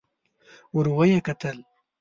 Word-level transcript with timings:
ور 0.75 0.87
ويې 0.97 1.19
کتل. 1.27 1.57